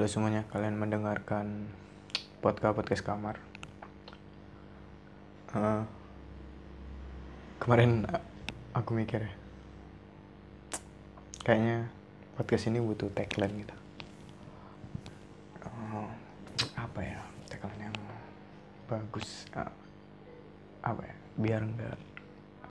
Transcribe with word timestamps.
Halo 0.00 0.08
semuanya, 0.08 0.48
kalian 0.48 0.80
mendengarkan 0.80 1.68
podcast 2.40 2.72
podcast 2.72 3.04
kamar. 3.04 3.36
Uh, 5.52 5.84
kemarin 7.60 8.08
aku 8.72 8.96
mikir 8.96 9.28
ya, 9.28 9.32
kayaknya 11.44 11.92
podcast 12.32 12.72
ini 12.72 12.80
butuh 12.80 13.12
tagline 13.12 13.60
gitu. 13.60 13.76
Uh, 15.68 16.08
apa 16.80 17.00
ya 17.04 17.20
tagline 17.52 17.92
yang 17.92 17.96
bagus? 18.88 19.44
Uh, 19.52 19.68
apa 20.80 21.04
ya? 21.04 21.14
Biar 21.36 21.60
enggak, 21.60 22.00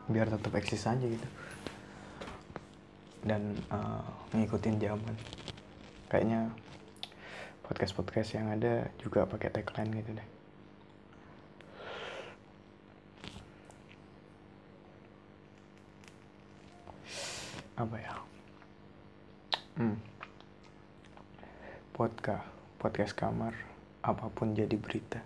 biar 0.10 0.34
tetap 0.34 0.58
eksis 0.58 0.82
aja 0.82 1.06
gitu. 1.06 1.30
Dan 3.22 3.54
uh, 3.70 4.02
ngikutin 4.34 4.82
zaman. 4.82 5.14
Kayaknya 6.10 6.50
podcast-podcast 7.70 8.34
yang 8.34 8.50
ada 8.50 8.90
juga 8.98 9.30
pakai 9.30 9.54
tagline 9.54 10.02
gitu 10.02 10.18
deh. 10.18 10.30
Apa 17.78 17.96
ya? 18.02 18.14
Hmm. 19.78 20.02
Podcast, 21.94 22.50
podcast 22.82 23.14
kamar, 23.14 23.54
apa 24.02 24.26
pun 24.34 24.58
jadi 24.58 24.74
berita. 24.74 25.22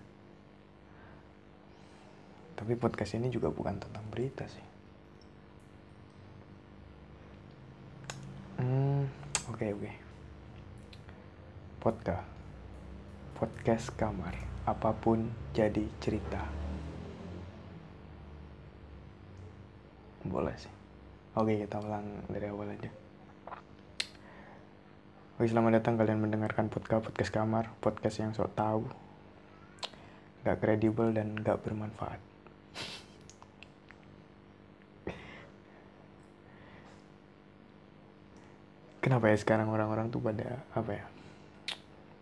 Tapi 2.59 2.75
podcast 2.75 3.15
ini 3.15 3.31
juga 3.31 3.47
bukan 3.55 3.79
tentang 3.79 4.03
berita 4.11 4.43
sih. 4.51 4.67
Hmm, 8.59 9.07
oke 9.47 9.55
okay, 9.55 9.69
oke. 9.71 9.79
Okay. 9.79 9.95
Podcast 11.79 12.32
podcast 13.33 13.89
kamar 13.97 14.37
apa 14.63 14.93
pun 14.95 15.27
jadi 15.51 15.83
cerita. 15.99 16.39
Boleh 20.23 20.55
sih. 20.55 20.71
Oke 21.35 21.57
kita 21.59 21.81
ulang 21.81 22.29
dari 22.29 22.47
awal 22.47 22.71
aja. 22.71 22.87
Oke 25.35 25.49
selamat 25.49 25.81
datang 25.81 25.97
kalian 25.97 26.21
mendengarkan 26.21 26.69
podcast 26.69 27.09
podcast 27.09 27.31
kamar 27.33 27.73
podcast 27.81 28.21
yang 28.21 28.31
sok 28.37 28.53
tahu. 28.53 28.85
Gak 30.45 30.61
kredibel 30.61 31.11
dan 31.11 31.35
gak 31.41 31.59
bermanfaat. 31.65 32.21
Kenapa 39.03 39.27
ya 39.27 39.35
sekarang 39.35 39.67
orang-orang 39.67 40.07
tuh 40.07 40.23
pada 40.23 40.63
apa 40.71 40.91
ya 40.95 41.22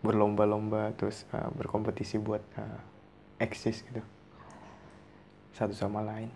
berlomba-lomba 0.02 0.90
terus 0.98 1.24
uh, 1.30 1.48
berkompetisi 1.54 2.18
buat 2.18 2.42
uh, 2.58 2.80
eksis 3.38 3.86
gitu. 3.86 4.02
Satu 5.54 5.72
sama 5.72 6.02
lain. 6.02 6.28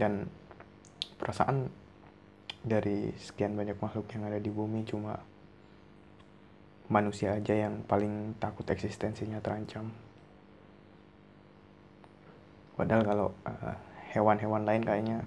Dan 0.00 0.24
perasaan 1.20 1.68
dari 2.64 3.12
sekian 3.20 3.52
banyak 3.52 3.76
makhluk 3.80 4.08
yang 4.16 4.28
ada 4.28 4.40
di 4.40 4.48
bumi 4.48 4.84
cuma 4.88 5.20
manusia 6.90 7.36
aja 7.36 7.54
yang 7.54 7.84
paling 7.84 8.34
takut 8.40 8.64
eksistensinya 8.64 9.38
terancam. 9.44 9.92
Padahal 12.80 13.02
kalau 13.04 13.28
uh, 13.44 13.76
hewan-hewan 14.16 14.64
lain 14.64 14.82
kayaknya 14.82 15.18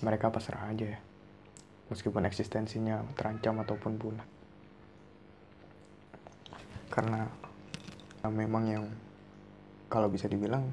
mereka 0.00 0.32
pasrah 0.32 0.72
aja 0.72 0.96
ya. 0.96 1.00
Meskipun 1.92 2.24
eksistensinya 2.24 3.04
terancam 3.20 3.60
ataupun 3.60 4.00
punah 4.00 4.41
karena 6.92 7.24
memang 8.28 8.64
yang 8.68 8.84
kalau 9.88 10.12
bisa 10.12 10.28
dibilang 10.28 10.68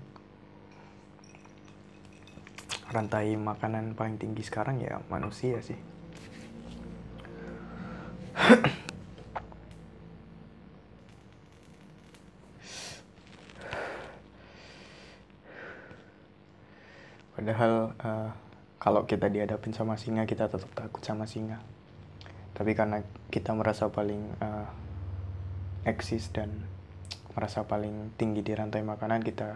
rantai 2.92 3.40
makanan 3.40 3.96
paling 3.96 4.20
tinggi 4.20 4.44
sekarang 4.44 4.84
ya 4.84 5.00
manusia 5.08 5.64
sih. 5.64 5.80
Padahal 17.40 17.96
uh, 18.04 18.30
kalau 18.82 19.08
kita 19.08 19.32
dihadapin 19.32 19.72
sama 19.72 19.96
singa 19.96 20.28
kita 20.28 20.52
tetap 20.52 20.68
takut 20.76 21.00
sama 21.00 21.24
singa. 21.24 21.64
Tapi 22.52 22.76
karena 22.76 23.00
kita 23.32 23.56
merasa 23.56 23.88
paling 23.88 24.36
uh, 24.44 24.68
eksis 25.88 26.32
dan 26.36 26.68
merasa 27.36 27.64
paling 27.64 28.12
tinggi 28.20 28.44
di 28.44 28.52
rantai 28.52 28.84
makanan 28.84 29.24
kita 29.24 29.56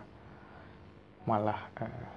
malah 1.27 1.67
uh, 1.79 2.07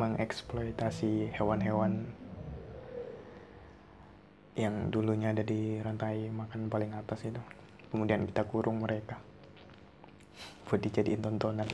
mengeksploitasi 0.00 1.36
hewan-hewan 1.36 2.08
yang 4.56 4.88
dulunya 4.88 5.36
ada 5.36 5.44
di 5.44 5.76
rantai 5.84 6.32
makan 6.32 6.72
paling 6.72 6.96
atas 6.96 7.28
itu. 7.28 7.42
Kemudian 7.92 8.24
kita 8.24 8.48
kurung 8.48 8.80
mereka 8.80 9.20
buat 10.64 10.80
dijadiin 10.80 11.20
tontonan. 11.20 11.68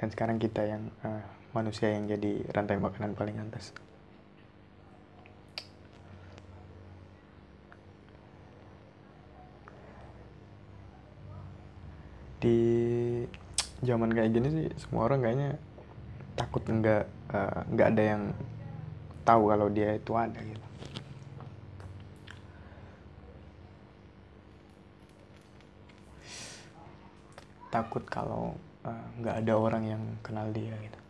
Dan 0.00 0.08
sekarang 0.08 0.40
kita 0.40 0.64
yang 0.64 0.88
uh, 1.04 1.20
manusia 1.52 1.92
yang 1.92 2.08
jadi 2.08 2.48
rantai 2.56 2.80
makanan 2.80 3.12
paling 3.12 3.36
atas 3.36 3.76
di 12.40 12.58
zaman 13.84 14.08
kayak 14.12 14.32
gini 14.32 14.48
sih 14.48 14.66
semua 14.80 15.08
orang 15.08 15.20
kayaknya 15.20 15.50
takut 16.36 16.64
nggak 16.64 17.04
uh, 17.36 17.60
nggak 17.68 17.88
ada 17.92 18.02
yang 18.16 18.22
tahu 19.28 19.52
kalau 19.52 19.68
dia 19.68 19.92
itu 19.96 20.12
ada 20.16 20.40
gitu. 20.40 20.66
Takut 27.70 28.02
kalau 28.08 28.56
uh, 28.82 29.06
nggak 29.20 29.36
ada 29.44 29.52
orang 29.54 29.84
yang 29.84 30.02
kenal 30.24 30.48
dia 30.50 30.72
gitu. 30.80 31.00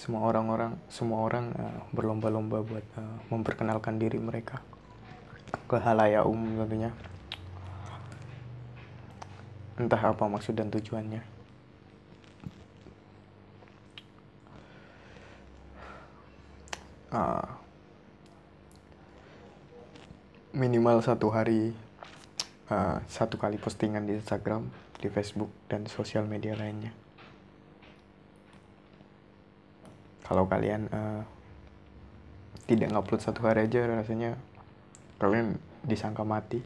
Semua 0.00 0.24
orang-orang 0.24 0.80
semua 0.88 1.28
orang 1.28 1.52
uh, 1.52 1.80
berlomba-lomba 1.92 2.64
buat 2.64 2.86
uh, 2.96 3.20
memperkenalkan 3.28 4.00
diri 4.00 4.16
mereka 4.16 4.64
ke 5.68 5.76
halayak 5.76 6.24
umum 6.24 6.64
tentunya 6.64 6.92
entah 9.78 10.02
apa 10.02 10.26
maksud 10.26 10.58
dan 10.58 10.68
tujuannya. 10.74 11.22
Uh, 17.08 17.46
minimal 20.52 21.00
satu 21.00 21.32
hari 21.32 21.72
uh, 22.68 23.00
satu 23.08 23.40
kali 23.40 23.56
postingan 23.56 24.04
di 24.04 24.18
Instagram, 24.18 24.68
di 25.00 25.08
Facebook 25.08 25.48
dan 25.70 25.86
sosial 25.88 26.28
media 26.28 26.52
lainnya. 26.58 26.92
Kalau 30.28 30.44
kalian 30.44 30.92
uh, 30.92 31.24
tidak 32.68 32.92
ngupload 32.92 33.24
satu 33.24 33.40
hari 33.48 33.64
aja, 33.64 33.88
rasanya 33.88 34.36
kalian 35.16 35.56
disangka 35.86 36.26
mati 36.26 36.60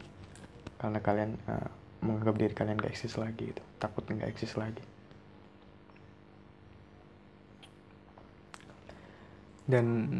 karena 0.75 0.99
kalian 0.99 1.39
uh, 1.47 1.82
menganggap 2.03 2.35
diri 2.35 2.53
kalian 2.53 2.77
gak 2.77 2.91
eksis 2.91 3.15
lagi 3.15 3.55
gitu. 3.55 3.63
Takut 3.79 4.03
nggak 4.03 4.29
eksis 4.35 4.59
lagi. 4.59 4.83
Dan 9.63 10.19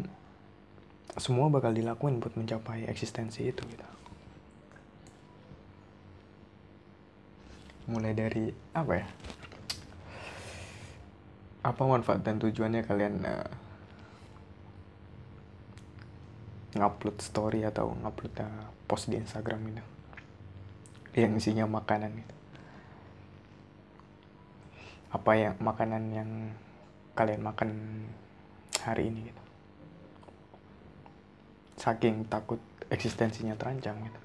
semua 1.20 1.52
bakal 1.52 1.76
dilakuin 1.76 2.18
buat 2.18 2.32
mencapai 2.34 2.88
eksistensi 2.88 3.44
itu 3.44 3.60
gitu. 3.68 3.86
Mulai 7.92 8.16
dari 8.16 8.48
apa 8.72 8.92
ya? 8.96 9.06
Apa 11.64 11.82
manfaat 11.84 12.24
dan 12.24 12.40
tujuannya 12.40 12.80
kalian 12.88 13.14
uh, 13.28 13.48
ngupload 16.80 17.20
story 17.20 17.68
atau 17.68 17.92
ngupload 17.92 18.34
uh, 18.40 18.72
post 18.88 19.12
di 19.12 19.20
Instagram 19.20 19.60
gitu 19.68 19.93
yang 21.14 21.32
isinya 21.38 21.66
makanan 21.70 22.10
gitu. 22.18 22.34
Apa 25.14 25.32
yang 25.38 25.54
makanan 25.62 26.04
yang 26.10 26.30
kalian 27.14 27.42
makan 27.42 27.70
hari 28.82 29.08
ini 29.08 29.30
gitu. 29.30 29.42
Saking 31.78 32.26
takut 32.26 32.58
eksistensinya 32.90 33.54
terancam 33.54 33.94
gitu. 34.02 34.20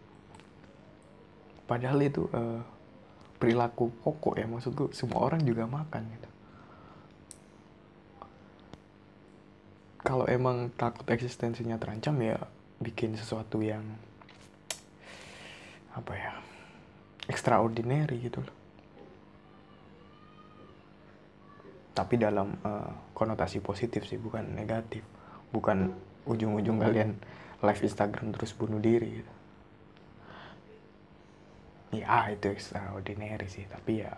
Padahal 1.69 2.01
itu 2.01 2.25
uh, 2.33 2.65
perilaku 3.37 3.93
pokok 4.01 4.41
ya 4.41 4.49
maksudku 4.49 4.89
semua 4.91 5.21
orang 5.21 5.45
juga 5.45 5.69
makan 5.69 6.03
gitu. 6.09 6.29
Kalau 10.01 10.25
emang 10.25 10.73
takut 10.73 11.05
eksistensinya 11.05 11.77
terancam 11.77 12.17
ya 12.17 12.41
bikin 12.81 13.13
sesuatu 13.13 13.61
yang 13.61 13.85
apa 15.93 16.13
ya 16.15 16.33
extraordinary 17.29 18.17
gitu 18.25 18.41
loh. 18.41 18.55
Tapi 21.93 22.15
dalam 22.17 22.57
uh, 22.65 23.13
konotasi 23.13 23.61
positif 23.61 24.09
sih 24.09 24.17
bukan 24.17 24.57
negatif. 24.57 25.05
Bukan 25.53 25.93
ujung-ujung 26.25 26.81
kalian 26.81 27.13
live 27.61 27.81
Instagram 27.85 28.33
terus 28.33 28.57
bunuh 28.57 28.81
diri 28.81 29.21
gitu. 29.21 29.33
Ya 32.01 32.29
itu 32.33 32.49
extraordinary 32.49 33.45
sih 33.45 33.65
tapi 33.69 34.01
ya 34.01 34.13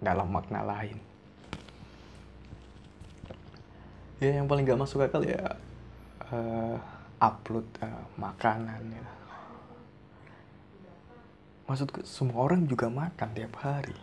dalam 0.00 0.28
makna 0.28 0.60
lain. 0.64 1.00
Ya 4.20 4.36
yang 4.36 4.44
paling 4.44 4.68
gak 4.68 4.80
masuk 4.80 5.00
akal 5.00 5.24
ya 5.24 5.56
uh, 6.28 6.76
upload 7.20 7.64
uh, 7.80 8.04
makanan 8.20 8.80
ya 8.92 9.04
maksudku 11.70 12.02
semua 12.02 12.42
orang 12.42 12.66
juga 12.66 12.90
makan 12.90 13.30
tiap 13.30 13.54
hari. 13.62 13.94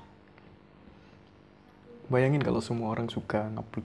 Bayangin 2.08 2.40
kalau 2.40 2.64
semua 2.64 2.96
orang 2.96 3.12
suka 3.12 3.52
ngupload 3.52 3.84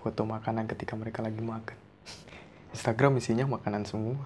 foto 0.00 0.24
makanan 0.24 0.64
ketika 0.64 0.96
mereka 0.96 1.20
lagi 1.20 1.44
makan. 1.44 1.76
Instagram 2.72 3.20
isinya 3.20 3.44
makanan 3.44 3.84
semua. 3.84 4.16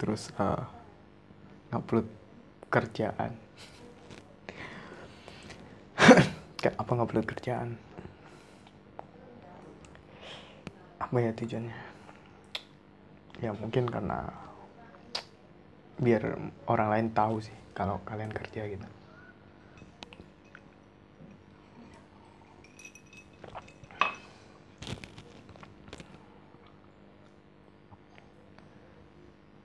Terus 0.00 0.32
uh, 0.40 0.64
ngupload 1.76 2.08
kerjaan. 2.72 3.36
Kayak 6.64 6.80
apa 6.80 6.92
ngupload 6.96 7.28
kerjaan? 7.28 7.76
Apa 10.96 11.20
ya 11.20 11.36
tujuannya 11.36 11.91
ya 13.42 13.50
mungkin 13.50 13.90
karena 13.90 14.30
biar 15.98 16.38
orang 16.70 16.88
lain 16.94 17.08
tahu 17.10 17.42
sih 17.42 17.56
kalau 17.74 17.98
kalian 18.06 18.30
kerja 18.30 18.70
gitu. 18.70 18.86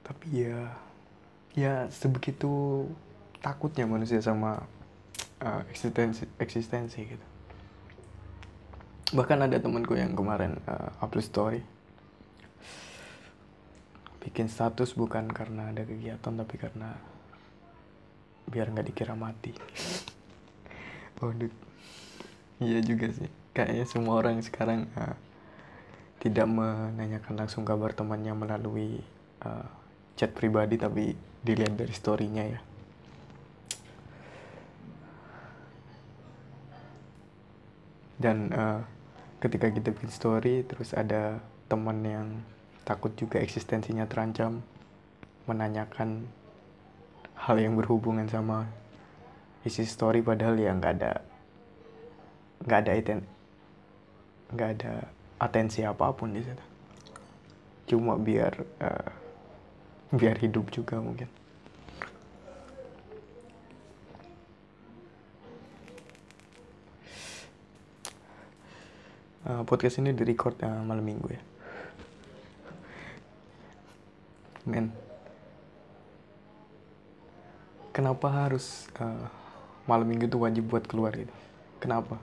Tapi 0.01 0.25
ya 0.33 0.73
ya 1.53 1.73
sebegitu 1.93 2.85
takutnya 3.45 3.85
manusia 3.85 4.17
sama 4.25 4.65
uh, 5.45 5.61
eksistensi 5.69 6.25
eksistensi 6.41 6.99
gitu. 7.05 7.25
Bahkan 9.13 9.45
ada 9.45 9.61
temanku 9.61 9.93
yang 9.93 10.17
kemarin 10.17 10.57
uh, 10.65 10.97
upload 11.05 11.23
story 11.29 11.76
bikin 14.27 14.51
status 14.51 14.91
bukan 14.91 15.31
karena 15.31 15.71
ada 15.71 15.87
kegiatan 15.87 16.35
tapi 16.35 16.55
karena 16.59 16.99
biar 18.51 18.75
nggak 18.75 18.87
dikira 18.91 19.15
mati. 19.15 19.55
Oh 21.17 21.33
dude. 21.33 21.49
iya 22.61 22.77
juga 22.77 23.09
sih. 23.09 23.25
Kayaknya 23.49 23.85
semua 23.89 24.21
orang 24.21 24.37
sekarang 24.45 24.85
uh, 24.93 25.17
tidak 26.21 26.45
menanyakan 26.45 27.41
langsung 27.41 27.65
kabar 27.65 27.89
temannya 27.89 28.37
melalui 28.37 29.01
uh, 29.41 29.65
chat 30.13 30.29
pribadi 30.29 30.77
tapi 30.77 31.17
dilihat 31.41 31.73
dari 31.73 31.89
storynya 31.89 32.43
ya. 32.53 32.61
Dan 38.21 38.53
uh, 38.53 38.85
ketika 39.41 39.73
kita 39.73 39.89
bikin 39.89 40.13
story 40.13 40.61
terus 40.69 40.93
ada 40.93 41.41
teman 41.65 42.05
yang 42.05 42.29
takut 42.87 43.11
juga 43.19 43.43
eksistensinya 43.43 44.07
terancam. 44.07 44.63
Menanyakan 45.43 46.23
hal 47.35 47.59
yang 47.59 47.75
berhubungan 47.75 48.27
sama 48.31 48.67
isi 49.67 49.83
story 49.83 50.23
padahal 50.23 50.55
ya 50.55 50.71
nggak 50.71 50.93
ada 50.99 51.11
nggak 52.63 52.79
ada 52.83 52.91
iten 52.95 53.19
nggak 54.51 54.69
ada 54.79 54.93
atensi 55.37 55.83
apa 55.83 56.11
pun 56.15 56.31
di 56.31 56.41
situ. 56.43 56.65
Cuma 57.91 58.15
biar 58.15 58.55
uh, 58.83 59.11
biar 60.11 60.35
hidup 60.39 60.71
juga 60.71 60.99
mungkin. 61.03 61.27
Uh, 69.47 69.63
podcast 69.63 70.03
ini 70.03 70.11
direcord 70.11 70.59
uh, 70.59 70.83
malam 70.83 71.07
minggu 71.07 71.31
ya 71.31 71.39
men 74.67 74.91
kenapa 77.95 78.29
harus 78.29 78.85
uh, 79.01 79.25
malam 79.89 80.05
minggu 80.05 80.29
itu 80.29 80.37
wajib 80.37 80.69
buat 80.69 80.85
keluar 80.85 81.17
gitu? 81.17 81.33
Kenapa? 81.81 82.21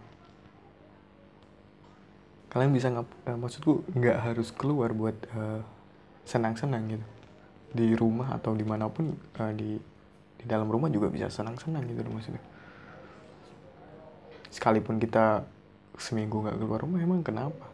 Kalian 2.55 2.71
bisa 2.71 2.95
ngap 2.95 3.11
uh, 3.27 3.35
maksudku 3.35 3.83
nggak 3.91 4.19
harus 4.23 4.55
keluar 4.55 4.95
buat 4.95 5.19
uh, 5.35 5.67
senang-senang 6.23 6.95
gitu. 6.95 7.07
Di 7.75 7.99
rumah 7.99 8.31
atau 8.39 8.55
di 8.55 8.63
mana 8.63 8.87
pun 8.87 9.19
uh, 9.19 9.51
di 9.51 9.75
di 10.39 10.45
dalam 10.47 10.71
rumah 10.71 10.87
juga 10.95 11.11
bisa 11.11 11.27
senang-senang 11.27 11.83
gitu 11.91 12.07
maksudnya. 12.07 12.45
Sekalipun 14.55 15.03
kita 15.03 15.43
seminggu 15.99 16.39
nggak 16.39 16.63
keluar 16.63 16.87
rumah 16.87 17.03
emang 17.03 17.27
kenapa 17.27 17.74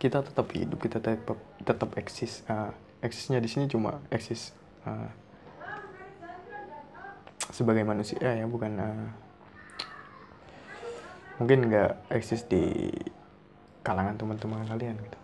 kita 0.00 0.24
tetap 0.24 0.48
hidup 0.56 0.80
kita 0.80 0.96
tetap 0.96 1.36
tetap 1.60 1.92
eksis 2.00 2.40
uh, 2.48 2.72
eksisnya 3.04 3.36
di 3.36 3.52
sini 3.52 3.68
cuma 3.68 4.00
eksis 4.08 4.56
uh, 4.88 5.12
sebagai 7.52 7.84
manusia 7.84 8.16
ya 8.16 8.48
bukan 8.48 8.72
uh, 8.80 9.08
mungkin 11.36 11.68
nggak 11.68 12.08
eksis 12.08 12.48
di 12.48 12.88
kalangan 13.84 14.16
teman-teman 14.16 14.64
kalian 14.64 14.96
gitu. 14.96 15.18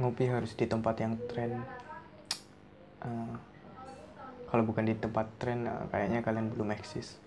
Ngopi 0.00 0.24
harus 0.32 0.56
di 0.56 0.64
tempat 0.64 0.96
yang 0.96 1.20
tren 1.28 1.60
uh, 3.04 3.34
kalau 4.50 4.66
bukan 4.66 4.82
di 4.82 4.94
tempat 4.98 5.26
tren 5.38 5.66
uh, 5.66 5.86
kayaknya 5.94 6.20
kalian 6.26 6.50
belum 6.50 6.74
eksis. 6.74 7.20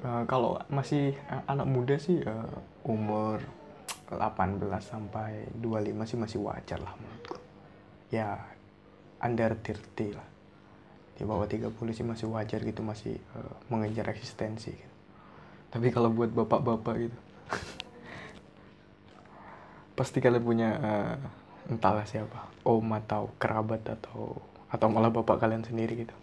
Uh, 0.00 0.24
kalau 0.24 0.56
masih 0.72 1.12
anak 1.44 1.68
muda 1.68 2.00
sih 2.00 2.24
uh, 2.24 2.48
umur 2.88 3.44
18 4.08 4.58
sampai 4.80 5.46
25 5.60 6.08
sih 6.08 6.18
masih 6.18 6.38
wajar 6.40 6.80
lah 6.80 6.96
menurutku. 6.96 7.36
Ya 8.08 8.40
under 9.20 9.52
30 9.60 10.16
lah. 10.16 10.28
Di 11.14 11.28
bawah 11.28 11.44
30 11.44 11.76
sih 11.92 12.06
masih 12.06 12.26
wajar 12.32 12.64
gitu 12.64 12.80
masih 12.80 13.20
uh, 13.36 13.54
mengejar 13.68 14.08
eksistensi 14.08 14.72
gitu. 14.72 14.89
Tapi 15.70 15.94
kalau 15.94 16.10
buat 16.10 16.34
bapak-bapak 16.34 16.94
gitu. 16.98 17.18
Pasti 19.94 20.18
kalian 20.18 20.42
punya 20.42 20.70
uh, 20.82 21.14
entahlah 21.70 22.02
siapa. 22.04 22.50
Om 22.66 22.98
atau 22.98 23.30
kerabat 23.38 23.86
atau 23.86 24.42
atau 24.70 24.86
malah 24.90 25.14
bapak 25.14 25.38
kalian 25.38 25.62
sendiri 25.62 26.06
gitu. 26.06 26.14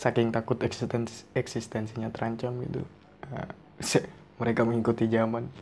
Saking 0.00 0.32
takut 0.32 0.56
eksistensi 0.64 1.28
eksistensinya 1.36 2.08
terancam 2.08 2.56
gitu. 2.64 2.88
Uh, 3.28 3.52
mereka 4.40 4.64
mengikuti 4.64 5.04
zaman. 5.12 5.52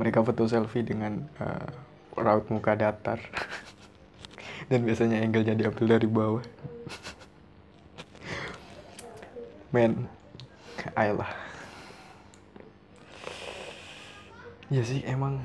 Mereka 0.00 0.24
foto 0.24 0.48
selfie 0.48 0.80
dengan 0.80 1.28
uh, 1.36 1.68
raut 2.16 2.48
muka 2.48 2.80
datar. 2.80 3.20
Dan 4.72 4.88
biasanya 4.88 5.20
angle 5.20 5.44
jadi 5.44 5.68
ambil 5.68 6.00
dari 6.00 6.08
bawah. 6.08 6.44
Men 9.74 10.08
ayolah 10.96 11.39
ya 14.70 14.82
sih 14.86 15.02
emang 15.02 15.42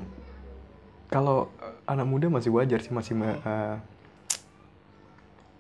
kalau 1.10 1.50
anak 1.89 2.05
muda 2.05 2.29
masih 2.29 2.53
wajar 2.53 2.82
sih 2.82 2.94
masih 2.94 3.13
me, 3.17 3.29
uh, 3.41 3.77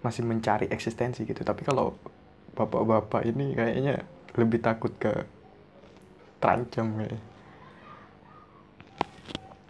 masih 0.05 0.21
mencari 0.21 0.69
eksistensi 0.69 1.25
gitu. 1.25 1.41
Tapi 1.41 1.65
kalau 1.65 1.97
bapak-bapak 2.53 3.25
ini 3.25 3.57
kayaknya 3.57 4.05
lebih 4.37 4.61
takut 4.61 4.93
ke 5.01 5.11
terancam 6.37 6.93
kayak 7.01 7.21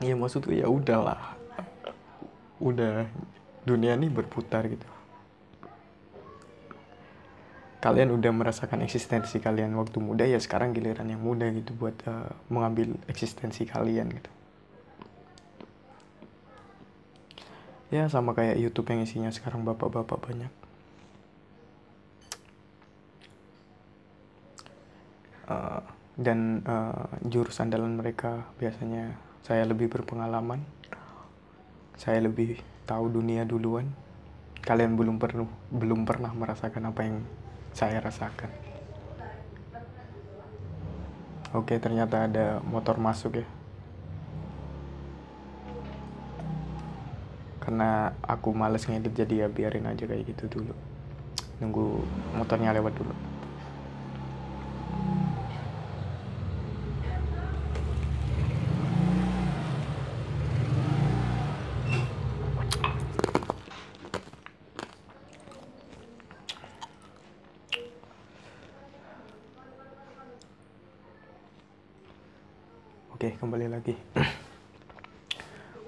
ya 0.03 0.13
maksudku 0.15 0.51
ya 0.51 0.67
udahlah. 0.67 1.35
Udah 2.59 3.07
dunia 3.67 3.95
ini 3.99 4.07
berputar 4.11 4.67
gitu 4.67 4.94
kalian 7.85 8.17
udah 8.17 8.33
merasakan 8.33 8.81
eksistensi 8.81 9.37
kalian 9.37 9.77
waktu 9.77 10.01
muda 10.01 10.25
ya 10.25 10.41
sekarang 10.41 10.73
giliran 10.73 11.05
yang 11.05 11.21
muda 11.21 11.45
gitu 11.53 11.69
buat 11.77 11.93
uh, 12.09 12.33
mengambil 12.49 12.97
eksistensi 13.05 13.61
kalian 13.69 14.09
gitu. 14.09 14.31
Ya 17.93 18.09
sama 18.09 18.33
kayak 18.33 18.57
YouTube 18.57 18.89
yang 18.89 19.05
isinya 19.05 19.29
sekarang 19.29 19.61
bapak-bapak 19.61 20.17
banyak. 20.17 20.49
Uh, 25.45 25.85
dan 26.17 26.65
uh, 26.65 27.05
jurus 27.21 27.61
andalan 27.61 28.01
mereka 28.01 28.49
biasanya 28.57 29.13
saya 29.45 29.61
lebih 29.61 29.93
berpengalaman. 29.93 30.65
Saya 32.01 32.17
lebih 32.25 32.57
tahu 32.89 33.13
dunia 33.13 33.45
duluan. 33.45 33.93
Kalian 34.65 34.97
belum 34.97 35.21
pernah 35.21 35.45
belum 35.69 36.09
pernah 36.09 36.33
merasakan 36.33 36.89
apa 36.89 37.01
yang 37.05 37.21
saya 37.75 37.99
rasakan. 37.99 38.47
Oke, 41.51 41.75
ternyata 41.75 42.23
ada 42.23 42.63
motor 42.63 42.95
masuk 42.95 43.43
ya. 43.43 43.47
Karena 47.59 48.15
aku 48.23 48.55
males 48.55 48.87
ngedit 48.87 49.11
jadi 49.11 49.35
ya 49.43 49.47
biarin 49.51 49.91
aja 49.91 50.07
kayak 50.07 50.23
gitu 50.23 50.47
dulu. 50.47 50.71
Nunggu 51.59 51.99
motornya 52.39 52.71
lewat 52.71 52.95
dulu. 52.95 53.11
Oke, 73.15 73.31
kembali 73.41 73.71
lagi. 73.71 73.95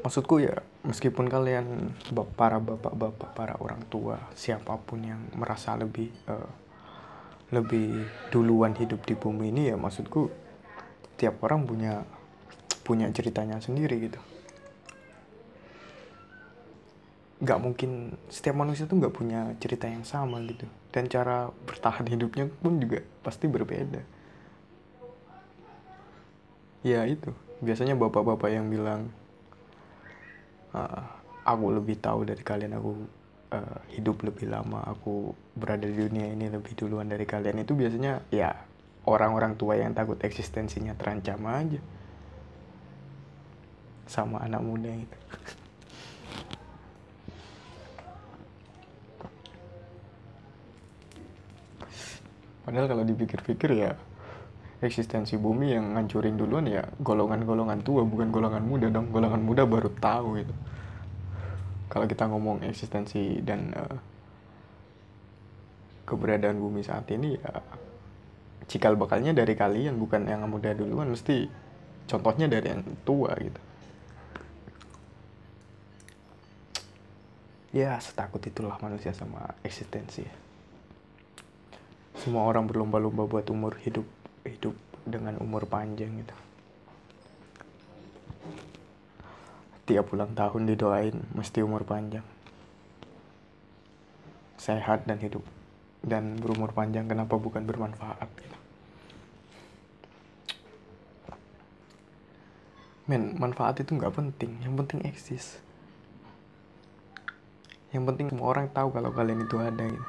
Maksudku 0.08 0.40
ya, 0.40 0.64
meskipun 0.88 1.28
kalian 1.28 1.92
para 2.40 2.64
bapak-bapak, 2.64 3.36
para 3.36 3.60
orang 3.60 3.84
tua, 3.92 4.16
siapa 4.40 4.80
pun 4.80 5.04
yang 5.04 5.20
merasa 5.36 5.76
lebih 5.76 6.08
uh, 6.32 6.48
lebih 7.52 8.08
duluan 8.32 8.72
hidup 8.72 9.04
di 9.04 9.20
bumi 9.20 9.52
ini 9.52 9.68
ya, 9.68 9.76
maksudku 9.76 10.32
tiap 11.20 11.44
orang 11.44 11.68
punya 11.68 12.08
punya 12.88 13.12
ceritanya 13.12 13.60
sendiri 13.60 14.08
gitu. 14.08 14.20
Gak 17.44 17.60
mungkin 17.60 18.16
setiap 18.32 18.56
manusia 18.56 18.88
tuh 18.88 19.04
gak 19.04 19.12
punya 19.12 19.60
cerita 19.60 19.92
yang 19.92 20.08
sama 20.08 20.40
gitu, 20.48 20.72
dan 20.96 21.12
cara 21.12 21.52
bertahan 21.68 22.08
hidupnya 22.08 22.48
pun 22.64 22.80
juga 22.80 23.04
pasti 23.28 23.52
berbeda 23.52 24.00
ya 26.88 27.04
itu 27.04 27.36
biasanya 27.60 28.00
bapak-bapak 28.00 28.48
yang 28.48 28.72
bilang 28.72 29.12
uh, 30.74 31.04
aku 31.46 31.66
lebih 31.72 32.00
tahu 32.02 32.28
dari 32.28 32.44
kalian 32.44 32.76
aku 32.76 32.92
uh, 33.54 33.80
hidup 33.94 34.24
lebih 34.26 34.52
lama 34.52 34.84
aku 34.84 35.32
berada 35.56 35.88
di 35.88 35.96
dunia 35.96 36.32
ini 36.32 36.52
lebih 36.52 36.74
duluan 36.76 37.08
dari 37.08 37.24
kalian. 37.24 37.64
Itu 37.64 37.78
biasanya 37.78 38.26
ya 38.34 38.52
orang-orang 39.08 39.56
tua 39.56 39.80
yang 39.80 39.96
takut 39.96 40.20
eksistensinya 40.20 40.98
terancam 40.98 41.40
aja. 41.48 41.80
Sama 44.08 44.40
anak 44.40 44.64
muda 44.64 44.92
itu 44.92 45.18
padahal 52.68 52.92
kalau 52.92 53.04
dipikir-pikir 53.08 53.80
ya 53.80 53.96
eksistensi 54.78 55.42
bumi 55.42 55.74
yang 55.74 55.98
ngancurin 55.98 56.38
duluan 56.38 56.70
ya 56.70 56.86
golongan-golongan 57.02 57.82
tua 57.82 58.06
bukan 58.06 58.30
golongan 58.30 58.62
muda 58.62 58.88
dong. 58.94 59.10
Golongan 59.10 59.42
muda 59.42 59.66
baru 59.66 59.90
tahu 59.98 60.30
itu. 60.38 60.54
Kalau 61.90 62.06
kita 62.06 62.30
ngomong 62.30 62.62
eksistensi 62.68 63.42
dan 63.42 63.74
uh, 63.74 63.98
keberadaan 66.06 66.62
bumi 66.62 66.86
saat 66.86 67.10
ini 67.10 67.36
ya 67.36 67.54
cikal 68.68 69.00
bakalnya 69.00 69.32
dari 69.32 69.56
kalian 69.58 69.98
bukan 69.98 70.30
yang 70.30 70.46
muda 70.46 70.78
duluan. 70.78 71.10
Mesti 71.10 71.50
contohnya 72.06 72.46
dari 72.46 72.70
yang 72.70 72.84
tua 73.02 73.34
gitu. 73.42 73.62
Ya 77.76 77.98
setakut 78.00 78.42
itulah 78.46 78.78
manusia 78.80 79.12
sama 79.14 79.54
eksistensi. 79.66 80.24
Semua 82.18 82.50
orang 82.50 82.66
berlomba-lomba 82.66 83.30
buat 83.30 83.46
umur 83.54 83.78
hidup 83.78 84.02
hidup 84.48 84.76
dengan 85.08 85.40
umur 85.40 85.64
panjang 85.68 86.12
gitu. 86.20 86.36
Tiap 89.88 90.12
ulang 90.12 90.36
tahun 90.36 90.68
didoain 90.68 91.16
mesti 91.32 91.64
umur 91.64 91.88
panjang. 91.88 92.24
Sehat 94.60 95.08
dan 95.08 95.16
hidup. 95.24 95.44
Dan 96.04 96.36
berumur 96.44 96.76
panjang 96.76 97.08
kenapa 97.08 97.40
bukan 97.40 97.64
bermanfaat 97.64 98.28
gitu. 98.36 98.58
Men 103.08 103.40
manfaat 103.40 103.80
itu 103.80 103.96
nggak 103.96 104.12
penting. 104.12 104.60
Yang 104.60 104.74
penting 104.84 105.00
eksis. 105.08 105.46
Yang 107.96 108.04
penting 108.12 108.28
semua 108.28 108.52
orang 108.52 108.68
tahu 108.68 108.92
kalau 108.92 109.16
kalian 109.16 109.48
itu 109.48 109.56
ada 109.56 109.88
gitu. 109.88 110.08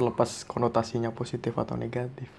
Terlepas 0.00 0.48
konotasinya 0.48 1.12
positif 1.12 1.52
atau 1.60 1.76
negatif 1.76 2.32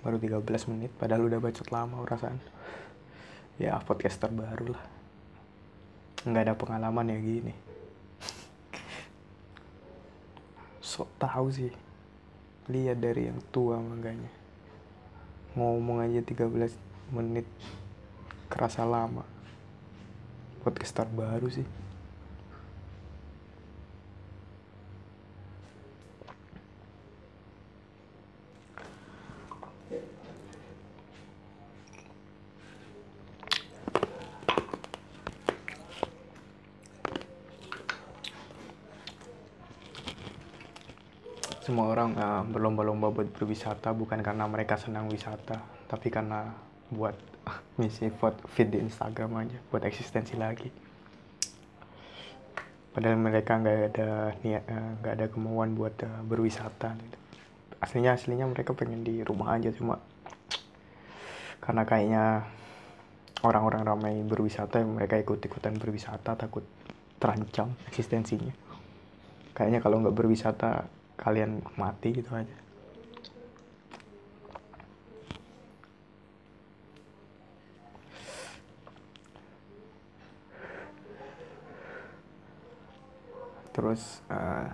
baru 0.00 0.16
13 0.16 0.70
menit 0.72 0.90
padahal 0.96 1.28
udah 1.28 1.40
bacot 1.40 1.68
lama 1.68 2.00
perasaan. 2.04 2.38
Ya 3.60 3.76
podcaster 3.80 4.32
baru 4.32 4.72
lah. 4.72 4.84
Nggak 6.24 6.42
ada 6.48 6.54
pengalaman 6.56 7.12
ya 7.12 7.18
gini. 7.20 7.54
Sok 10.80 11.08
tahu 11.20 11.48
sih. 11.52 11.72
Lihat 12.70 13.02
dari 13.02 13.28
yang 13.28 13.40
tua 13.50 13.80
makanya 13.82 14.30
ngomong 15.58 16.00
aja 16.00 16.22
13 16.22 16.54
menit 17.12 17.48
kerasa 18.48 18.86
lama. 18.86 19.26
Podcaster 20.60 21.08
baru 21.08 21.48
sih 21.48 21.79
semua 41.60 41.92
orang 41.92 42.16
uh, 42.16 42.42
berlomba-lomba 42.48 43.12
buat 43.12 43.28
berwisata 43.36 43.92
bukan 43.92 44.24
karena 44.24 44.48
mereka 44.48 44.80
senang 44.80 45.12
wisata 45.12 45.60
tapi 45.84 46.08
karena 46.08 46.56
buat 46.88 47.12
misi 47.78 48.08
buat 48.08 48.32
feed 48.48 48.72
di 48.72 48.78
Instagram 48.80 49.36
aja 49.44 49.58
buat 49.68 49.84
eksistensi 49.84 50.40
lagi 50.40 50.72
padahal 52.96 53.20
mereka 53.20 53.60
nggak 53.60 53.78
ada 53.92 54.34
niat 54.40 54.64
eh, 54.66 54.88
nggak 55.04 55.12
uh, 55.14 55.16
ada 55.20 55.26
kemauan 55.30 55.76
buat 55.76 55.94
uh, 56.00 56.24
berwisata 56.26 56.96
gitu. 56.96 57.18
aslinya 57.78 58.16
aslinya 58.16 58.48
mereka 58.48 58.72
pengen 58.72 59.04
di 59.04 59.20
rumah 59.20 59.54
aja 59.54 59.70
cuma 59.70 60.00
karena 61.60 61.84
kayaknya 61.84 62.24
orang-orang 63.44 63.84
ramai 63.84 64.14
berwisata 64.24 64.80
mereka 64.80 65.20
ikut-ikutan 65.20 65.76
berwisata 65.76 66.34
takut 66.34 66.64
terancam 67.20 67.76
eksistensinya 67.84 68.56
kayaknya 69.52 69.84
kalau 69.84 70.00
nggak 70.00 70.16
berwisata 70.16 70.88
kalian 71.20 71.60
mati 71.76 72.16
gitu 72.16 72.32
aja. 72.32 72.56
Terus 83.70 84.24
uh, 84.32 84.68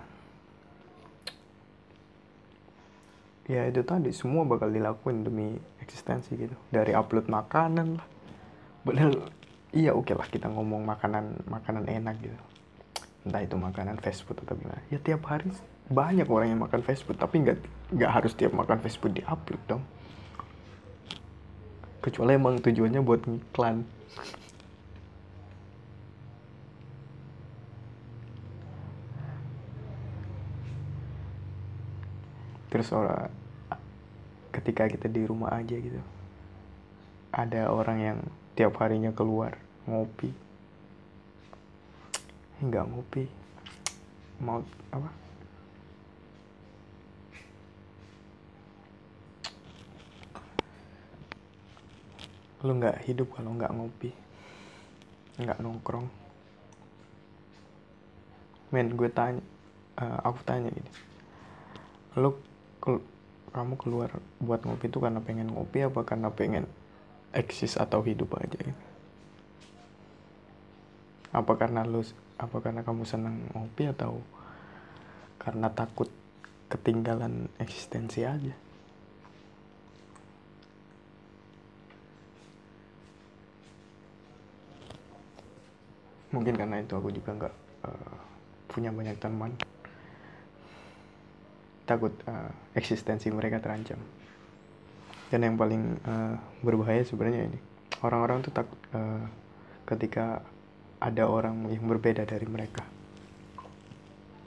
ya 3.47 3.63
itu 3.67 3.83
tadi 3.83 4.11
semua 4.11 4.43
bakal 4.43 4.71
dilakuin 4.71 5.23
demi 5.27 5.55
eksistensi 5.83 6.35
gitu. 6.35 6.55
Dari 6.71 6.95
upload 6.95 7.27
makanan 7.27 7.99
lah. 7.99 8.07
Padahal 8.87 9.31
iya 9.75 9.91
oke 9.91 10.11
okay 10.11 10.15
lah 10.15 10.27
kita 10.31 10.47
ngomong 10.47 10.83
makanan 10.87 11.43
makanan 11.47 11.91
enak 11.91 12.15
gitu. 12.23 12.39
Entah 13.27 13.43
itu 13.43 13.55
makanan 13.59 13.99
fast 13.99 14.23
food 14.23 14.39
atau 14.43 14.55
gimana. 14.55 14.79
Ya 14.87 14.99
tiap 14.99 15.27
hari 15.27 15.51
banyak 15.87 16.27
orang 16.27 16.51
yang 16.51 16.61
makan 16.61 16.83
fast 16.83 17.07
food 17.07 17.15
tapi 17.15 17.39
nggak 17.43 17.63
nggak 17.95 18.11
harus 18.11 18.35
tiap 18.35 18.51
makan 18.51 18.83
fast 18.83 18.99
food 18.99 19.15
diupload 19.15 19.61
dong. 19.67 19.83
Kecuali 22.03 22.35
emang 22.35 22.59
tujuannya 22.59 23.01
buat 23.03 23.23
ngiklan. 23.23 23.87
Terus 32.67 32.91
orang 32.91 33.31
ketika 34.51 34.91
kita 34.91 35.07
di 35.07 35.23
rumah 35.23 35.55
aja 35.55 35.79
gitu 35.79 36.03
ada 37.31 37.69
orang 37.71 37.97
yang 38.01 38.19
tiap 38.57 38.75
harinya 38.81 39.13
keluar 39.15 39.55
ngopi. 39.85 40.33
Nggak 42.59 42.85
ngopi. 42.89 43.23
Mau 44.41 44.65
apa? 44.89 45.26
Lu 52.67 52.75
nggak 52.75 53.07
hidup 53.07 53.31
kalau 53.31 53.55
nggak 53.55 53.71
ngopi 53.71 54.11
nggak 55.37 55.61
nongkrong. 55.61 56.09
Men 58.73 58.97
gue 58.97 59.07
tanya 59.13 59.39
uh, 60.01 60.19
aku 60.25 60.41
tanya 60.43 60.73
gini. 60.73 60.91
Lu 62.17 62.35
kelu 62.81 62.99
kamu 63.53 63.79
keluar 63.79 64.11
buat 64.43 64.65
ngopi 64.65 64.91
itu 64.91 64.99
karena 64.99 65.23
pengen 65.23 65.53
ngopi 65.53 65.87
apa 65.87 66.03
karena 66.03 66.29
pengen 66.33 66.65
eksis 67.31 67.77
atau 67.77 68.01
hidup 68.03 68.35
aja 68.35 68.57
gitu? 68.59 68.83
Apa 71.31 71.53
karena 71.55 71.85
lu 71.85 72.01
apa 72.37 72.57
karena 72.59 72.81
kamu 72.81 73.05
senang 73.05 73.45
ngopi 73.53 73.89
atau 73.93 74.19
karena 75.37 75.69
takut 75.71 76.09
ketinggalan 76.67 77.47
eksistensi 77.61 78.27
aja 78.27 78.66
mungkin 86.31 86.55
karena 86.59 86.83
itu 86.83 86.93
aku 86.97 87.09
juga 87.13 87.31
nggak 87.35 87.55
uh, 87.87 88.15
punya 88.67 88.91
banyak 88.91 89.17
teman. 89.17 89.55
Takut 91.87 92.11
uh, 92.27 92.51
eksistensi 92.75 93.31
mereka 93.31 93.63
terancam. 93.63 93.99
Dan 95.31 95.43
yang 95.43 95.55
paling 95.55 95.99
uh, 96.03 96.35
berbahaya 96.63 97.03
sebenarnya 97.03 97.51
ini. 97.51 97.59
Orang-orang 98.03 98.43
tuh 98.43 98.53
takut 98.53 98.79
uh, 98.95 99.23
ketika 99.87 100.43
ada 100.99 101.29
orang 101.29 101.69
yang 101.71 101.87
berbeda 101.87 102.27
dari 102.27 102.47
mereka. 102.49 102.83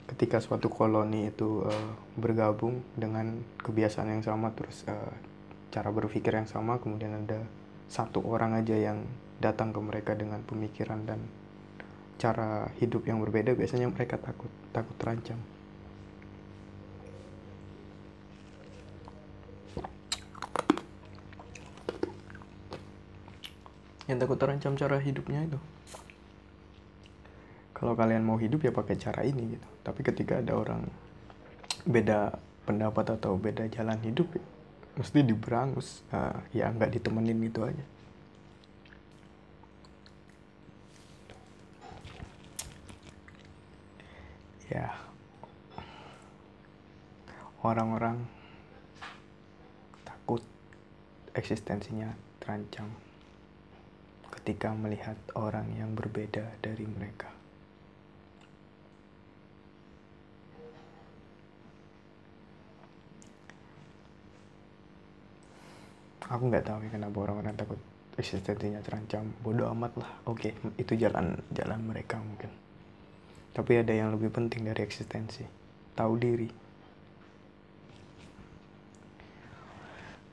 Ketika 0.05 0.43
suatu 0.43 0.67
koloni 0.67 1.31
itu 1.31 1.65
uh, 1.65 1.91
bergabung 2.19 2.83
dengan 2.93 3.41
kebiasaan 3.63 4.19
yang 4.19 4.23
sama 4.25 4.51
terus 4.53 4.83
uh, 4.85 5.13
cara 5.71 5.87
berpikir 5.87 6.35
yang 6.35 6.51
sama 6.51 6.83
kemudian 6.83 7.23
ada 7.23 7.39
satu 7.87 8.19
orang 8.27 8.59
aja 8.59 8.75
yang 8.75 9.07
datang 9.39 9.71
ke 9.71 9.79
mereka 9.79 10.11
dengan 10.13 10.43
pemikiran 10.43 11.07
dan 11.07 11.23
cara 12.21 12.69
hidup 12.77 13.09
yang 13.09 13.17
berbeda 13.17 13.57
biasanya 13.57 13.89
mereka 13.89 14.21
takut 14.21 14.53
takut 14.69 14.93
terancam. 15.01 15.41
Yang 24.05 24.17
takut 24.21 24.37
terancam 24.37 24.77
cara 24.77 25.01
hidupnya 25.01 25.49
itu. 25.49 25.57
Kalau 27.73 27.97
kalian 27.97 28.21
mau 28.21 28.37
hidup 28.37 28.61
ya 28.61 28.69
pakai 28.69 29.01
cara 29.01 29.25
ini 29.25 29.57
gitu. 29.57 29.67
Tapi 29.81 30.05
ketika 30.05 30.37
ada 30.37 30.53
orang 30.53 30.85
beda 31.89 32.37
pendapat 32.69 33.17
atau 33.17 33.33
beda 33.41 33.65
jalan 33.73 33.97
hidup 34.05 34.29
ya, 34.37 34.43
mesti 35.01 35.25
diberangus. 35.25 36.05
Uh, 36.13 36.37
ya 36.53 36.69
nggak 36.69 37.01
ditemenin 37.01 37.41
gitu 37.49 37.65
aja 37.65 37.81
ya 44.71 44.87
orang-orang 47.67 48.23
takut 50.07 50.39
eksistensinya 51.35 52.15
terancam 52.39 52.87
ketika 54.31 54.71
melihat 54.71 55.19
orang 55.35 55.67
yang 55.75 55.91
berbeda 55.91 56.47
dari 56.63 56.87
mereka. 56.87 57.27
Aku 66.31 66.47
nggak 66.47 66.63
tahu 66.63 66.87
ya 66.87 66.89
kenapa 66.95 67.17
orang-orang 67.27 67.59
takut 67.59 67.75
eksistensinya 68.15 68.79
terancam. 68.79 69.35
Bodoh 69.43 69.67
amat 69.75 69.99
lah. 69.99 70.11
Oke, 70.31 70.55
itu 70.79 70.95
jalan 70.95 71.35
jalan 71.51 71.79
mereka 71.83 72.23
mungkin. 72.23 72.70
Tapi 73.51 73.83
ada 73.83 73.91
yang 73.91 74.15
lebih 74.15 74.31
penting 74.31 74.63
dari 74.63 74.79
eksistensi. 74.79 75.43
Tahu 75.91 76.13
diri. 76.15 76.47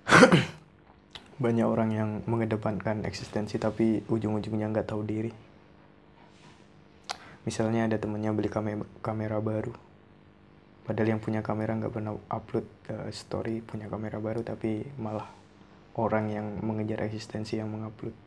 Banyak 1.42 1.66
orang 1.66 1.90
yang 1.90 2.22
mengedepankan 2.31 3.02
eksistensi 3.02 3.59
tapi 3.59 4.07
ujung-ujungnya 4.07 4.70
nggak 4.70 4.88
tahu 4.94 5.02
diri. 5.02 5.35
Misalnya 7.42 7.90
ada 7.90 7.98
temennya 7.98 8.31
beli 8.31 8.46
kamera, 8.46 8.87
kamera 9.02 9.42
baru. 9.42 9.74
Padahal 10.87 11.18
yang 11.18 11.22
punya 11.22 11.42
kamera 11.42 11.74
nggak 11.74 11.92
pernah 11.92 12.14
upload 12.31 12.66
uh, 12.88 13.11
story 13.11 13.61
punya 13.61 13.90
kamera 13.90 14.22
baru 14.22 14.40
tapi 14.46 14.87
malah 14.96 15.26
orang 15.98 16.31
yang 16.31 16.46
mengejar 16.62 17.02
eksistensi 17.02 17.59
yang 17.59 17.66
mengupload. 17.66 18.14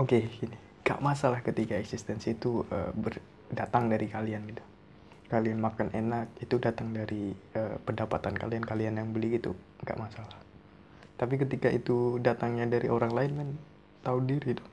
Oke, 0.00 0.16
okay, 0.16 0.22
gini 0.32 0.67
gak 0.88 1.04
masalah 1.04 1.44
ketika 1.44 1.76
eksistensi 1.76 2.32
itu 2.32 2.64
uh, 2.72 2.88
ber, 2.96 3.20
datang 3.52 3.92
dari 3.92 4.08
kalian 4.08 4.48
gitu. 4.48 4.64
Kalian 5.28 5.60
makan 5.60 5.92
enak 5.92 6.32
itu 6.40 6.56
datang 6.56 6.96
dari 6.96 7.36
uh, 7.52 7.76
pendapatan 7.84 8.32
kalian 8.32 8.64
kalian 8.64 8.96
yang 8.96 9.12
beli 9.12 9.36
itu 9.36 9.52
gak 9.84 10.00
masalah. 10.00 10.40
Tapi 11.20 11.36
ketika 11.36 11.68
itu 11.68 12.16
datangnya 12.24 12.64
dari 12.64 12.88
orang 12.88 13.12
lain 13.12 13.32
kan 13.36 13.48
tahu 14.00 14.24
diri 14.24 14.56
tuh 14.56 14.68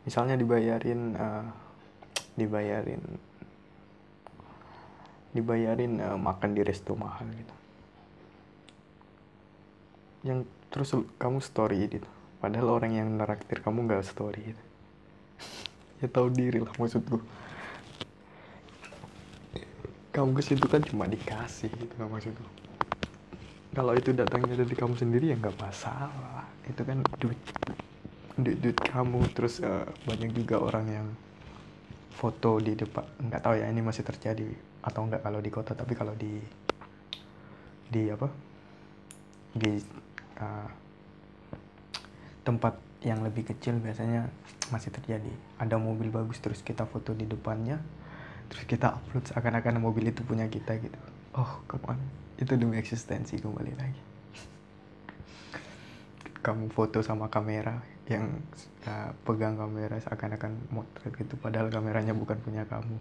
misalnya 0.00 0.32
dibayarin 0.40 1.12
uh, 1.12 1.44
dibayarin 2.40 3.02
dibayarin 5.36 5.92
uh, 6.00 6.16
makan 6.16 6.56
di 6.56 6.64
resto 6.64 6.96
mahal 6.96 7.28
gitu. 7.28 7.54
Yang 10.24 10.48
terus 10.72 10.96
kamu 11.20 11.44
story 11.44 11.84
gitu 11.84 12.08
padahal 12.40 12.80
orang 12.80 12.92
yang 12.96 13.08
neraktir 13.14 13.60
kamu 13.60 13.86
nggak 13.86 14.02
story 14.02 14.52
gitu. 14.56 14.64
ya 16.00 16.08
tahu 16.08 16.32
diri 16.32 16.64
lah 16.64 16.72
maksud 16.80 17.04
gue 17.04 17.22
kamu 20.10 20.34
ke 20.34 20.42
situ 20.42 20.66
kan 20.66 20.82
cuma 20.82 21.06
dikasih 21.06 21.70
gitu 21.70 21.94
kan 21.94 22.08
maksud 22.08 22.32
gue 22.34 22.50
kalau 23.70 23.94
itu 23.94 24.10
datangnya 24.10 24.58
dari 24.58 24.74
kamu 24.74 24.98
sendiri 24.98 25.30
ya 25.30 25.38
nggak 25.38 25.54
masalah. 25.62 26.42
Itu 26.66 26.82
kan 26.82 27.06
duit 27.22 27.38
duit, 28.34 28.58
duit 28.58 28.78
kamu. 28.82 29.30
Terus 29.30 29.62
uh, 29.62 29.86
banyak 30.10 30.34
juga 30.34 30.58
orang 30.58 30.86
yang 30.90 31.08
foto 32.18 32.58
di 32.58 32.74
depan. 32.74 33.06
Nggak 33.22 33.40
tahu 33.46 33.54
ya 33.62 33.70
ini 33.70 33.78
masih 33.78 34.02
terjadi 34.02 34.50
atau 34.82 35.06
nggak 35.06 35.22
kalau 35.22 35.38
di 35.38 35.50
kota. 35.54 35.78
Tapi 35.78 35.92
kalau 35.94 36.18
di 36.18 36.42
di 37.86 38.10
apa? 38.10 38.26
Di 39.54 39.70
uh, 40.42 40.68
tempat 42.42 42.76
yang 43.00 43.24
lebih 43.24 43.48
kecil 43.48 43.80
biasanya 43.80 44.28
masih 44.68 44.92
terjadi. 44.92 45.32
Ada 45.56 45.80
mobil 45.80 46.12
bagus 46.12 46.40
terus 46.40 46.60
kita 46.60 46.84
foto 46.84 47.16
di 47.16 47.24
depannya 47.24 47.80
terus 48.50 48.66
kita 48.66 48.98
upload 48.98 49.30
seakan-akan 49.30 49.78
mobil 49.78 50.10
itu 50.10 50.26
punya 50.26 50.50
kita 50.50 50.76
gitu. 50.82 50.98
Oh 51.38 51.62
come 51.70 51.94
itu 52.40 52.52
demi 52.56 52.76
eksistensi 52.80 53.38
kembali 53.38 53.72
lagi. 53.78 54.02
Kamu 56.40 56.72
foto 56.72 57.04
sama 57.04 57.28
kamera 57.28 57.78
yang 58.10 58.42
uh, 58.88 59.12
pegang 59.22 59.54
kamera 59.60 60.00
seakan-akan 60.02 60.56
motret 60.74 61.14
gitu 61.14 61.36
padahal 61.38 61.70
kameranya 61.70 62.16
bukan 62.16 62.40
punya 62.42 62.66
kamu. 62.66 62.96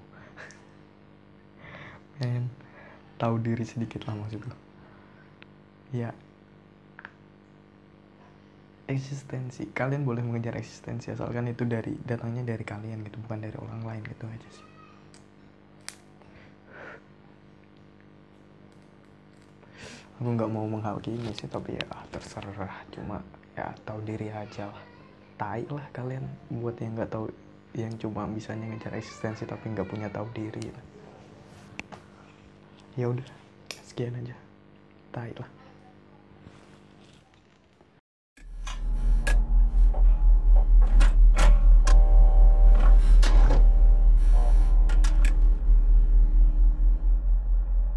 Men 2.19 2.52
tahu 3.19 3.36
diri 3.43 3.67
sedikit 3.67 4.08
lah 4.08 4.15
maksudku 4.15 4.69
ya 5.89 6.13
eksistensi. 8.89 9.69
Kalian 9.69 10.02
boleh 10.02 10.25
mengejar 10.25 10.58
eksistensi 10.58 11.13
asalkan 11.13 11.45
itu 11.54 11.62
dari 11.69 11.93
datangnya 12.02 12.41
dari 12.41 12.65
kalian 12.65 13.06
gitu 13.06 13.21
bukan 13.21 13.39
dari 13.45 13.58
orang 13.62 13.82
lain 13.86 14.04
gitu 14.10 14.25
aja 14.25 14.49
sih. 14.49 14.65
Aku 20.19 20.36
nggak 20.36 20.52
mau 20.52 20.67
menghakimi 20.67 21.32
sih 21.38 21.47
tapi 21.47 21.78
ya 21.78 21.86
terserah. 22.10 22.84
Cuma 22.91 23.21
ya 23.54 23.71
tahu 23.86 24.02
diri 24.04 24.34
aja 24.34 24.67
lah. 24.67 24.84
Tai 25.39 25.63
lah 25.69 25.86
kalian 25.95 26.25
buat 26.60 26.75
yang 26.82 26.97
nggak 26.97 27.13
tahu 27.13 27.32
yang 27.78 27.93
cuma 28.02 28.25
bisanya 28.28 28.67
ngejar 28.73 28.97
eksistensi 28.97 29.45
tapi 29.45 29.71
nggak 29.71 29.88
punya 29.88 30.10
tahu 30.12 30.28
diri. 30.34 30.73
Ya 32.97 33.08
udah 33.08 33.23
sekian 33.86 34.17
aja. 34.19 34.36
Tai 35.13 35.32
lah 35.39 35.59